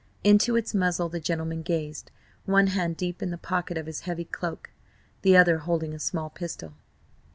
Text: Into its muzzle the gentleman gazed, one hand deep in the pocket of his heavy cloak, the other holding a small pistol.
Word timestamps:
Into 0.23 0.55
its 0.55 0.73
muzzle 0.73 1.09
the 1.09 1.19
gentleman 1.19 1.61
gazed, 1.61 2.09
one 2.45 2.65
hand 2.73 2.97
deep 2.97 3.21
in 3.21 3.29
the 3.29 3.37
pocket 3.37 3.77
of 3.77 3.85
his 3.85 3.99
heavy 3.99 4.25
cloak, 4.25 4.71
the 5.21 5.37
other 5.37 5.59
holding 5.59 5.93
a 5.93 5.99
small 5.99 6.31
pistol. 6.31 6.73